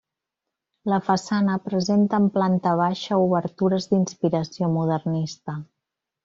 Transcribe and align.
La 0.91 0.97
façana 1.09 1.57
presenta 1.65 2.21
en 2.21 2.25
planta 2.37 2.73
baixa 2.81 3.19
obertures 3.27 3.87
d'inspiració 3.93 4.73
modernista. 4.79 5.59